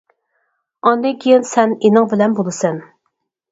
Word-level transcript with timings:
ئاندىن 0.91 1.19
كېيىن 1.25 1.45
سەن 1.51 1.77
ئېنىڭ 1.89 2.11
بىلەن 2.17 2.37
بولىسەن! 2.43 2.83